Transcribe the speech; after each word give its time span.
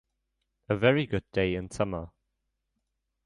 A 0.67 0.75
very 0.75 1.05
good 1.05 1.25
day 1.31 1.53
in 1.53 1.69
Summer. 1.69 2.09